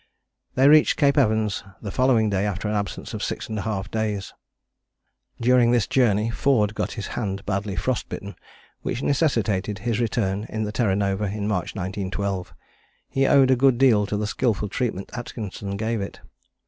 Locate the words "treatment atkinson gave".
14.69-16.01